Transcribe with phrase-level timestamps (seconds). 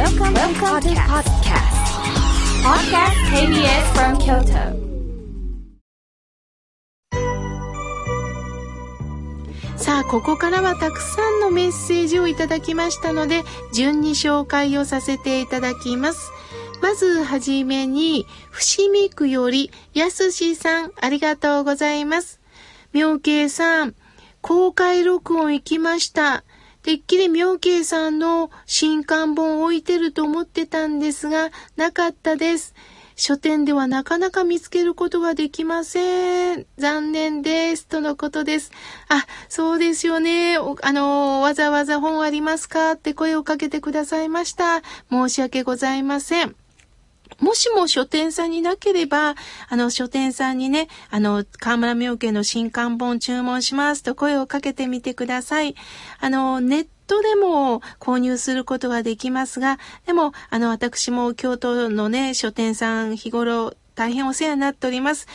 [0.00, 1.76] Welcome, Welcome to podcast.
[2.64, 4.72] Podcast KBS from Kyoto.
[9.76, 13.42] さあ、ここからはたくさんのメッセージをいただきましたので、
[13.74, 16.32] 順に紹介をさせていただきます。
[16.80, 22.40] まずはじめに、伏見区より、やすしさん、ありがとうございます。
[22.94, 23.94] 妙慶さん、
[24.40, 26.42] 公開録音行きました。
[26.82, 32.74] てっきり妙慶さんの新刊本を置いてると思ってたんですが、なかったです。
[33.16, 36.66] 書店ではなかなか見つけることができません。
[36.78, 37.86] 残念です。
[37.86, 38.72] とのことです。
[39.08, 40.56] あ、そうですよね。
[40.56, 42.92] あの、わざわざ本ありますか？
[42.92, 44.80] って声をかけてくださいました。
[45.10, 46.56] 申し訳ございません。
[47.38, 49.34] もしも書店さんになければ、
[49.68, 55.74] あの、書店さんにね、あの、河村明家の新刊本注文しますと声をかけてみてください。
[56.20, 65.26] あの、ネットでも購入することができますが、でも、あの、私も京都のね、書店さん日頃大変お世話になっております。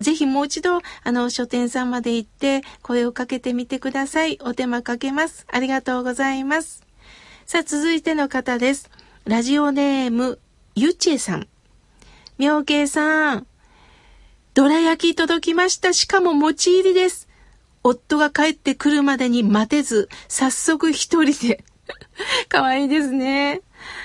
[0.00, 4.38] ぜひもう一度、あの、書店さんまで行って声をかけてみてください。
[4.42, 5.46] お手間かけます。
[5.50, 6.84] ありがとうございます。
[7.46, 8.90] さあ、続いての方です。
[9.24, 10.38] ラジオネーム、
[10.80, 11.48] ゆちえさん。
[12.38, 13.48] 妙慶さん。
[14.54, 15.92] どら焼き届きました。
[15.92, 17.28] しかも餅入りです。
[17.82, 21.64] 夫が帰ってくるまでに待てず、早速一人で。
[22.48, 23.60] かわいいですね。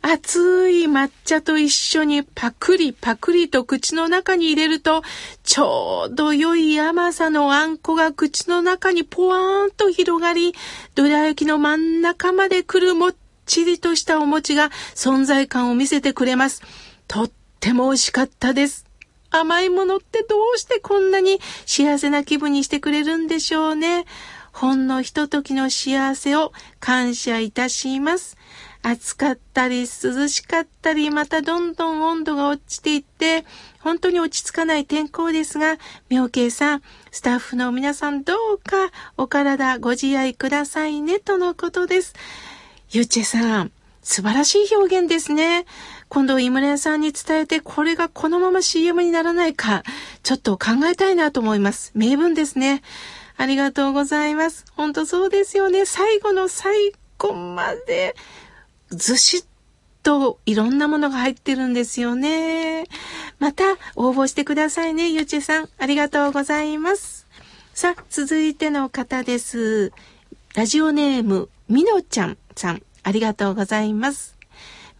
[0.00, 5.02] 熱い抹茶と一緒にパクリパクリと口の中に入れると、
[5.42, 10.54] ちょうど良い甘さのあんこが口の中にポワーンと広がり、
[10.94, 13.14] どら焼きの真ん中まで来るもっ
[13.46, 16.62] ちりとしたお餅が存在感を見せてくれます。
[17.08, 18.86] とっても美味しかったです。
[19.30, 24.04] 甘いものってどうしてこんなに幸せな気分にしてくれるんでしょうね。
[24.52, 28.36] ほんのひとときの幸せを感謝いたします。
[28.82, 33.44] 暑かったり涼しかったり、またどんどん温度が落ちていって、
[33.80, 35.78] 本当に落ち着かない天候ですが、
[36.10, 42.14] 妙慶さん、スタッフの皆さんどうかお体ご自愛くださいね、とのことです。
[42.94, 43.72] ゆっちえさん、
[44.04, 45.66] 素晴らしい表現ですね。
[46.08, 49.82] 今度、井村屋さんに伝えて、これがこのまま CM にならないか、
[50.22, 51.90] ちょっと考えたいなと思います。
[51.96, 52.82] 名文ですね。
[53.36, 54.64] ありがとうございます。
[54.76, 55.86] 本当そうですよね。
[55.86, 58.14] 最後の最後まで、
[58.90, 59.44] ずしっ
[60.04, 62.84] といろんなものが入ってるんですよね。
[63.40, 65.68] また、応募してくださいね、ゆっちえさん。
[65.78, 67.26] ありがとうございます。
[67.74, 69.90] さあ、続いての方です。
[70.54, 72.82] ラジオネーム、みのちゃんさん。
[73.02, 74.34] ありがとうございます。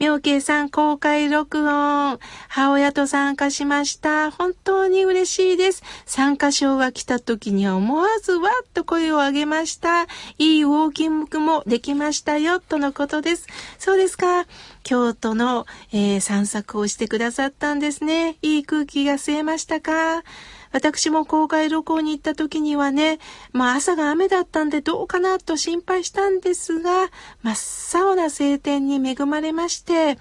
[0.01, 2.19] 妙慶さん公開録音。
[2.49, 4.33] 母親と参加しました。
[4.33, 5.85] 本当に嬉しいです。
[6.05, 10.03] 参加賞が来た時には思わずわっと声を上げました。
[10.39, 13.47] いいウォーキングもできましたよ、とのことです。
[13.79, 14.47] そうですか。
[14.83, 18.37] 京都の、えー散策をしてくださったんですね。
[18.43, 20.25] いい空気が吸えましたか
[20.75, 23.21] 私も公開旅行に行った時にはね、
[23.53, 27.11] まあ朝が雨だったんでどうかなと心配したんですが、
[27.43, 30.19] 真っ青な晴天に恵まれまして、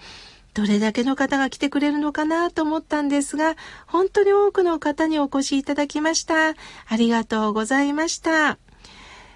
[0.54, 3.56] どれだけの方が来てくれるのかなと思ったんですが、
[3.88, 6.50] 本当に多くの方にお越しいただきました。
[6.50, 8.60] ありがとうございました。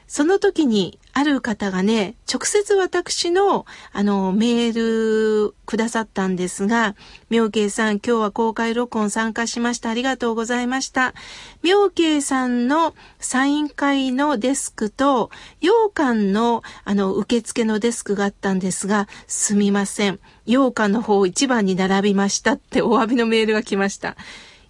[0.06, 6.96] その時に、ある方がね、直接私の、あの、メールくださったんですが、
[7.32, 9.90] 妙慶さん、今日は公開録音参加しました。
[9.90, 11.16] ありがとうございました。
[11.64, 20.20] 妙慶さんのサイン会のデスクと、羊羹の、あの、受付のデスクがあったんですが、すみません。
[20.46, 24.18] 羊羹の方一番に並びましたってお詫びのメールが来ました。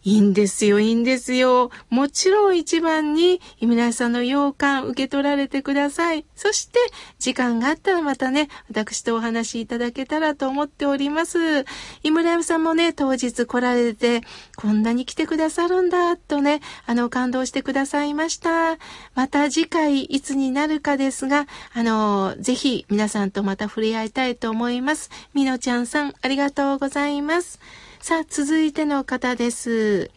[0.08, 1.70] いいんですよ、いいんですよ。
[1.90, 6.26] もちろん一番に、井村さんの羊羹受け取られてください。
[6.34, 6.80] そして、
[7.20, 11.66] 時間があったらまたね、私とお話しいただけたらと思っております。
[12.04, 14.22] 井村屋さんもね、当日来られて、
[14.56, 18.78] こんなに来てくださるんだ、とね、あの、感動してくださいました。
[19.14, 25.10] また次回いつになるかですが、あの、ぜひ皆さんとまた触れ合いたいと思います。
[25.34, 27.60] みのちゃんさん、ありがとうございます。
[28.00, 30.12] さあ、続いての方です。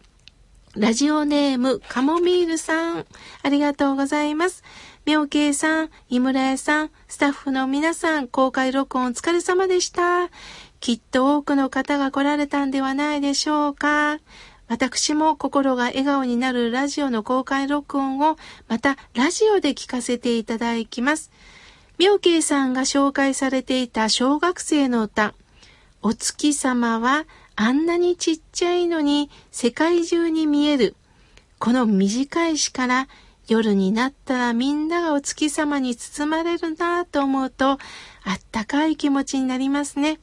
[0.75, 3.05] ラジオネーム、カモミールさん。
[3.43, 4.63] ありがとうございます。
[5.05, 10.29] 妙慶さん、井村屋さん、スタッフの皆さん、公開録音お疲れ様でした。
[10.79, 14.19] きっと多くの方が来られたんではないでしょうか。
[14.67, 18.37] 私も心が笑顔になるラジオの公開録音を、
[18.69, 21.31] またラジオで聞かせていただきます。
[21.97, 25.33] 妙慶さんが紹介されていた小学生の歌、
[26.03, 27.25] お月様は
[27.63, 30.95] あんなにちっちゃいのに世界中に見える。
[31.59, 33.07] この短い詩から
[33.47, 37.77] 夜になったらみんながお月様に包まれるなぁと思うとあっ
[38.51, 40.19] たかい気持ちになりますね。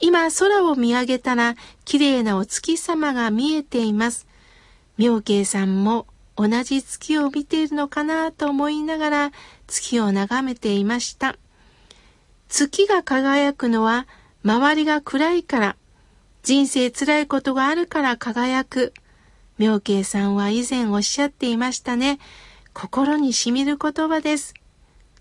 [0.00, 1.54] 今空を見上げたら
[1.86, 4.26] 綺麗なお月様が見えています。
[4.98, 6.06] 妙慶さんも
[6.36, 9.32] 同じ月を見ているのかなと思いながら
[9.68, 11.38] 月を眺めていました。
[12.50, 14.06] 月が輝くのは
[14.44, 15.76] 周りが暗いから、
[16.48, 18.94] 人生辛いことがあるから輝く。
[19.58, 22.18] 妙慶さんは以前おっしゃっていましたね。
[22.72, 24.54] 心にしみる言葉です。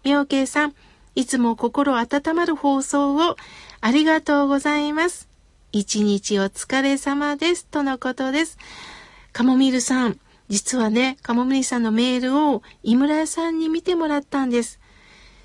[0.06, 0.74] 妙慶さん、
[1.16, 3.36] いつも心温まる放送を
[3.82, 5.28] ありがとうございます。
[5.74, 7.66] 一日お疲れ様です。
[7.66, 8.58] とのことです。
[9.34, 14.80] カモミールさん、実はね、カモミールさんのメールを井村屋さんに見てもらったんです。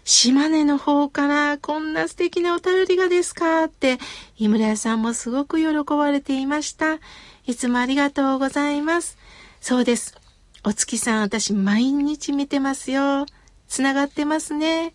[0.04, 3.64] 島根の方からこんな素敵なお便りがですか？
[3.64, 3.98] って、
[4.36, 6.98] 井村屋さんもすごく喜ばれていました。
[7.46, 9.16] いつもありがとうございます。
[9.60, 10.16] そうです。
[10.64, 13.26] お月さん、私毎日見てますよ。
[13.68, 14.94] つながってますね。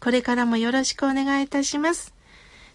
[0.00, 2.14] これからもよろしくお願いいたします。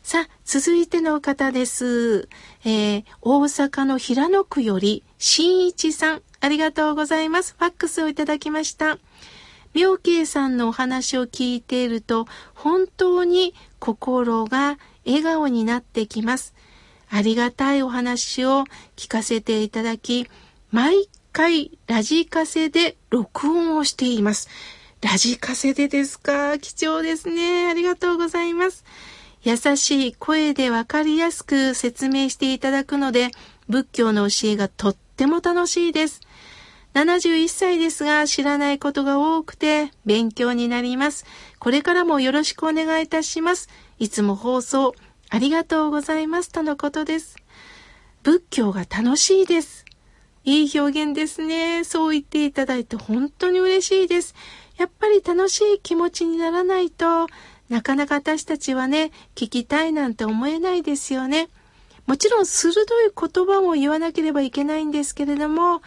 [0.04, 2.28] さあ、続いての方です。
[2.66, 7.56] えー、大阪の平野区より、新一さん、ありがとうございます。
[7.58, 8.98] ファックスをいただきました。
[9.74, 16.54] 妙慶さんのお話を聞いていると、本当に心が笑顔になってきます。
[17.10, 18.64] ありがたいお話を
[18.96, 20.28] 聞かせていただき、
[20.72, 24.50] 毎回ラジカセで録音をしています。
[25.02, 26.58] ラジカセでですか？
[26.58, 27.68] 貴重ですね。
[27.70, 28.86] ありがとうございます。
[29.44, 33.32] 優しい声でわかりやすく説明していただくので、
[33.68, 36.22] 仏教の教えがとっても楽しいです。
[36.94, 41.26] 71歳ですが知らないことが多くて勉強になります。
[41.60, 43.70] これからもよろしくお願いいたします。
[44.00, 44.94] いつも放送
[45.30, 47.38] ありがとうございますとのことです。
[48.22, 49.86] 仏教が楽しいです。
[50.46, 51.84] いい表現ですね。
[51.84, 54.36] そう言っていただいて本当に嬉しいです。
[54.78, 57.28] やっぱり楽しい気持ちにならないと
[57.70, 61.50] なかなか私たちはね、聞きたいなんて思えないですよね。
[62.06, 65.82] もちろん鋭い言葉も言わなければいけないんですけれども、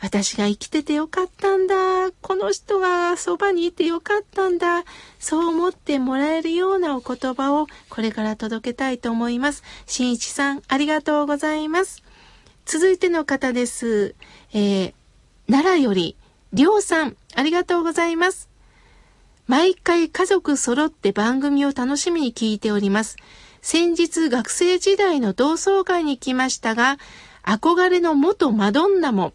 [0.00, 2.10] 私が生きててよかったんだ。
[2.22, 4.84] この人がそばにいてよかったんだ。
[5.18, 9.62] そう思ってもらえるようなお言葉をこれから届けたいと思います。
[9.86, 12.02] 新一さん、ありがとうございます。
[12.64, 14.14] 続いての方です。
[14.54, 14.94] えー、
[15.50, 16.16] 奈良より、
[16.54, 18.48] りょうさん、ありがとうございます。
[19.46, 23.16] 毎回家族揃って番組を楽しみに聞いております。
[23.60, 26.96] 先日学生時代の同窓会に来ましたが、
[27.42, 29.34] 憧れの元マドンナも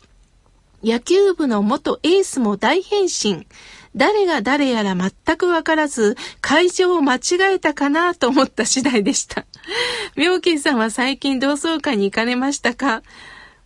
[0.85, 3.47] 野球部の元エースも大変身。
[3.95, 9.47] 誰が誰やら全くわからず、会場を間違えたかなと思った次第でした。
[10.15, 13.01] 妙慶さんは最近同窓会に行かれましたか？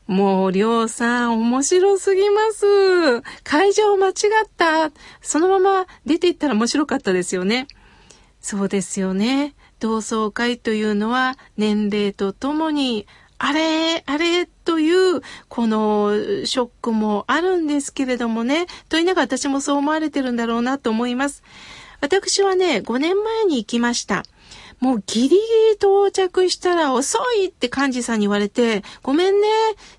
[0.08, 3.22] もう、りょうさん、面白すぎます。
[3.44, 4.14] 会場間違っ
[4.56, 4.92] た。
[5.22, 7.68] そのまま出て行ったら面白かったですよね。
[8.40, 9.56] そうですよね。
[9.82, 13.08] 同窓会というのは年齢とともに
[13.40, 16.12] あれ、あれという、この
[16.46, 21.42] ショックもあるんですけれどもね、と言いながら私もそう思われてるんだろうなと思います。
[22.02, 24.24] 私はね、5年前に行きました。
[24.80, 25.40] もうギリギリ
[25.76, 29.48] 到着したら遅いって幹事さんに言われて、ごめんね、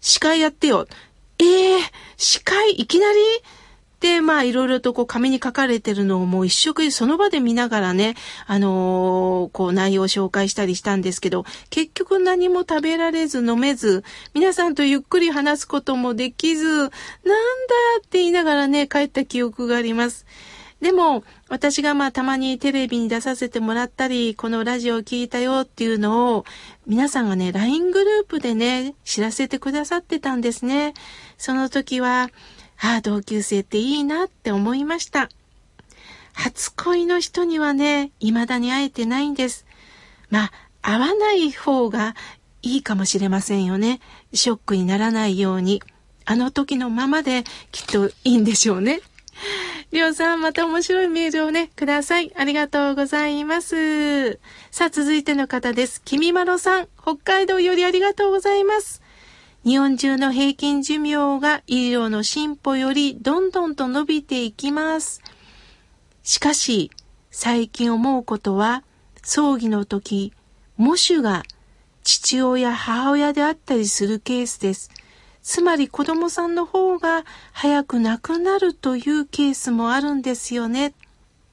[0.01, 0.87] 司会やってよ。
[1.39, 1.81] ええー、
[2.19, 3.19] 司会いきなり
[4.01, 8.15] で、まあ、いろいろとこう、紙に書かれてるのをもう一色その場で見ながらね、
[8.47, 14.03] あのー、こう、内容を紹介したりしたんですけど、結局何も食べられず飲めず、
[14.33, 16.91] 皆さんとゆっくり話すこともできず、なんだ
[17.99, 20.25] って言いながらね、帰った記憶があります。
[20.81, 26.47] でも、私がまあたまにテレビに出させてもらったり、このラジオを聞いたよっていうのを、
[26.87, 30.95] 皆さんがね、LINE グループでね、知らせてくださってたんですね。
[31.37, 32.31] その時は、
[32.83, 35.29] ああ、同級生っていいなって思いました。
[36.33, 39.67] 初恋の人にはね、未だに会えてないんです。
[40.31, 42.15] まあ、会わない方が
[42.63, 44.01] いいかもしれませんよね。
[44.33, 45.83] ショックにならないように。
[46.25, 49.01] あの時のままできっといいんでしょうね。
[49.91, 52.33] りょうさん、また面白いメールをね、ください。
[52.37, 54.39] ありがとうございます。
[54.71, 56.01] さあ、続いての方です。
[56.03, 59.03] きみまろさん、北海道よりありがとうございます。
[59.63, 65.21] 日本中の平均寿命が医療の進歩よりどんどんと伸びていきます。
[66.23, 66.91] しかし、
[67.31, 68.85] 最近思うことは、
[69.23, 70.33] 葬儀の時、
[70.79, 71.43] 喪主が
[72.03, 74.91] 父親、母親であったりするケースです。
[75.43, 80.95] つまり子供さんの方が早く亡くなるというケースもあるんですよね。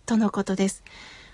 [0.05, 0.83] とのことです。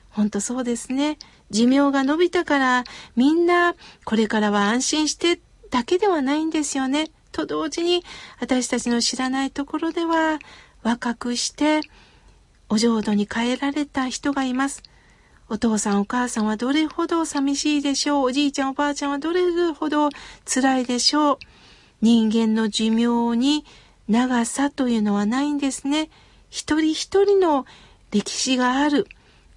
[0.10, 1.20] ほんとそうですね。
[1.51, 2.84] 寿命が伸びたから
[3.15, 3.75] みんな
[4.06, 5.39] これからは安心して
[5.74, 7.10] だけではないんですよね。
[7.32, 8.03] と同時に
[8.39, 10.38] 私たちの知らないところでは
[10.84, 11.82] 若くして
[12.70, 14.84] お浄土に帰られた人がいます。
[15.50, 18.25] お父さんお母さんはどれほど寂しいでしょう。
[18.25, 19.42] おじいちゃんおばあちゃんはどれ
[19.74, 20.10] ほど
[20.46, 21.38] 辛いでしょう。
[22.03, 23.65] 人間の寿命に
[24.08, 26.12] 長さというのはないんですね。
[26.51, 27.65] 一人一人の
[28.12, 29.08] 歴史がある。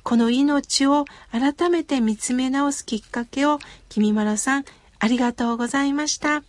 [0.02, 3.58] この命を改めて見つめ直すきっかけを、
[3.90, 4.64] 君まろさん、
[4.98, 6.42] ありがとうございました。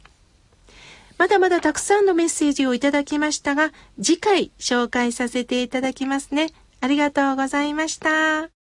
[1.18, 6.52] まだまだたくさんのメッセージをいただきましたが、次回紹介させていただきますね。
[6.80, 8.57] ありがとうございました。